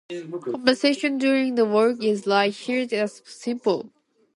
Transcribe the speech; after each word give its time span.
Conversation 0.41 1.19
during 1.19 1.53
the 1.53 1.63
walk 1.63 2.01
is 2.03 2.25
light-hearted 2.25 2.91
and 2.91 3.07
simple. 3.11 3.91